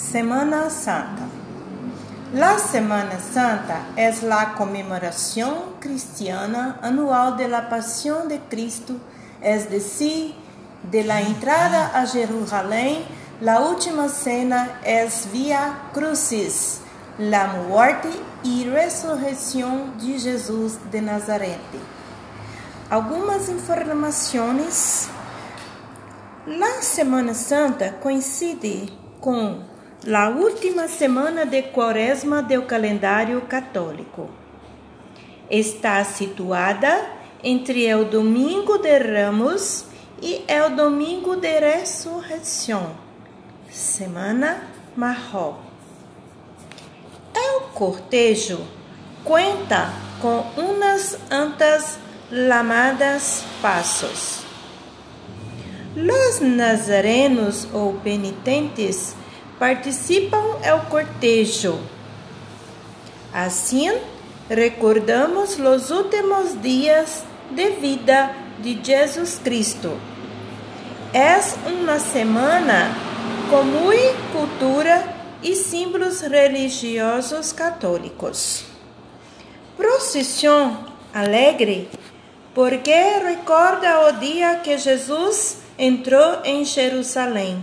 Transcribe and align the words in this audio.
Semana 0.00 0.70
Santa. 0.70 1.28
La 2.32 2.58
Semana 2.58 3.20
Santa 3.20 3.88
es 3.96 4.22
la 4.22 4.54
conmemoración 4.54 5.54
cristiana 5.78 6.80
anual 6.82 7.36
de 7.36 7.46
la 7.46 7.68
pasión 7.68 8.26
de 8.26 8.40
Cristo, 8.48 8.94
es 9.42 9.70
decir, 9.70 10.34
de 10.90 11.04
la 11.04 11.20
entrada 11.20 11.92
a 11.94 12.06
Jerusalén. 12.06 13.04
La 13.42 13.60
última 13.60 14.08
cena 14.08 14.80
es 14.84 15.30
Via 15.32 15.78
Crucis, 15.92 16.80
la 17.18 17.48
muerte 17.68 18.08
y 18.42 18.64
resurrección 18.64 19.98
de 19.98 20.18
Jesús 20.18 20.78
de 20.90 21.02
Nazaret. 21.02 21.60
Algumas 22.88 23.48
informações. 23.50 25.08
La 26.46 26.80
Semana 26.80 27.34
Santa 27.34 27.92
coincide 28.00 28.90
com 29.20 29.60
a 30.08 30.28
última 30.30 30.88
semana 30.88 31.44
de 31.44 31.62
quaresma 31.62 32.42
do 32.42 32.62
calendário 32.62 33.40
católico. 33.42 34.30
Está 35.50 36.02
situada 36.04 37.06
entre 37.42 37.92
o 37.94 38.04
domingo 38.04 38.78
de 38.78 38.98
Ramos 38.98 39.84
e 40.22 40.44
o 40.66 40.70
domingo 40.70 41.36
de 41.36 41.60
ressurreição, 41.60 42.94
semana 43.70 44.62
marró. 44.96 45.58
O 47.34 47.60
cortejo 47.72 48.66
conta 49.24 49.92
com 50.20 50.44
umas 50.56 51.18
antas 51.30 51.98
lamadas 52.30 53.44
passos. 53.60 54.40
Los 55.96 56.40
nazarenos 56.40 57.66
ou 57.72 57.94
penitentes 57.94 59.16
participam 59.60 60.56
do 60.62 60.86
cortejo. 60.88 61.78
Assim, 63.30 63.92
recordamos 64.48 65.58
os 65.58 65.90
últimos 65.90 66.60
dias 66.62 67.22
de 67.50 67.70
vida 67.72 68.34
de 68.58 68.80
Jesus 68.82 69.38
Cristo. 69.38 70.00
É 71.12 71.38
uma 71.68 71.98
semana 71.98 72.88
com 73.50 73.62
muita 73.62 74.14
cultura 74.32 75.14
e 75.42 75.54
símbolos 75.54 76.22
religiosos 76.22 77.52
católicos. 77.52 78.64
Procissão 79.76 80.86
alegre 81.12 81.90
porque 82.54 82.94
recorda 83.22 84.08
o 84.08 84.12
dia 84.12 84.56
que 84.56 84.78
Jesus 84.78 85.58
entrou 85.78 86.40
em 86.44 86.64
Jerusalém 86.64 87.62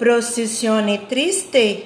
procissão 0.00 0.80
triste, 1.06 1.84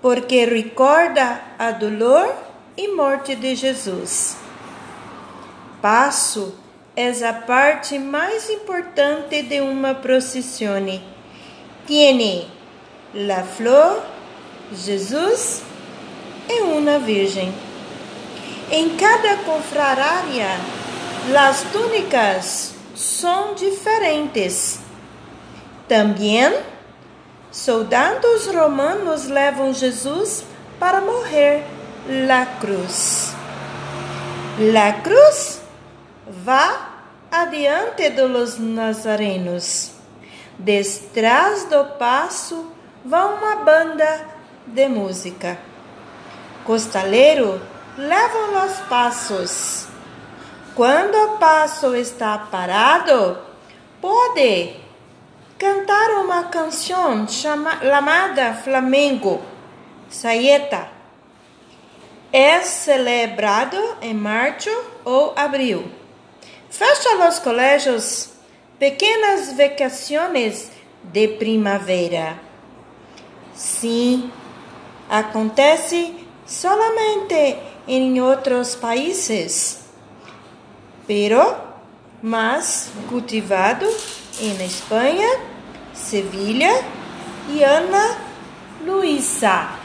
porque 0.00 0.46
recorda 0.46 1.38
a 1.58 1.72
dolor 1.72 2.34
e 2.74 2.88
morte 2.88 3.34
de 3.36 3.54
Jesus. 3.54 4.38
Passo 5.82 6.54
é 6.96 7.10
a 7.22 7.34
parte 7.34 7.98
mais 7.98 8.48
importante 8.48 9.42
de 9.42 9.60
uma 9.60 9.92
procissão. 9.92 10.86
Tiene 11.86 12.48
la 13.12 13.42
flor, 13.42 14.02
Jesus 14.72 15.62
e 16.48 16.62
uma 16.62 16.98
virgem. 16.98 17.52
Em 18.72 18.96
cada 18.96 19.36
confraria, 19.44 20.48
as 21.36 21.60
túnicas 21.72 22.74
são 22.94 23.54
diferentes 23.54 24.89
também, 25.90 26.56
soldados 27.50 28.46
romanos 28.46 29.26
levam 29.26 29.74
Jesus 29.74 30.44
para 30.78 31.00
morrer 31.00 31.64
na 32.06 32.46
cruz. 32.46 33.34
La 34.72 34.92
cruz 34.92 35.60
vá 36.44 36.90
adiante 37.28 38.08
dos 38.10 38.56
nazarenos. 38.56 39.90
Detrás 40.56 41.64
do 41.64 41.84
passo 41.98 42.70
vá 43.04 43.26
uma 43.26 43.56
banda 43.56 44.28
de 44.68 44.88
música. 44.88 45.58
Costaleiro 46.64 47.60
leva 47.98 48.64
os 48.64 48.78
passos. 48.88 49.88
Quando 50.76 51.16
o 51.16 51.38
passo 51.38 51.96
está 51.96 52.38
parado, 52.38 53.38
pode 54.00 54.88
cantar 55.60 56.12
uma 56.22 56.44
canção 56.44 57.28
chamada 57.28 58.54
Flamengo, 58.54 59.42
Saeta. 60.08 60.88
É 62.32 62.62
celebrado 62.62 63.76
em 64.00 64.14
março 64.14 64.70
ou 65.04 65.34
abril. 65.36 65.84
Fecha 66.70 67.28
os 67.28 67.38
colégios 67.40 68.30
pequenas 68.78 69.52
vacações 69.52 70.70
de 71.02 71.28
primavera. 71.28 72.40
Sim, 73.52 74.32
acontece 75.10 76.26
solamente 76.46 77.58
em 77.86 78.18
outros 78.22 78.74
países, 78.76 79.80
pero 81.06 81.54
mas 82.22 82.90
cultivado 83.10 83.86
em 84.40 84.64
Espanha 84.64 85.40
Sevilha 85.94 86.84
e 87.48 87.62
Ana 87.64 88.18
Luísa. 88.84 89.79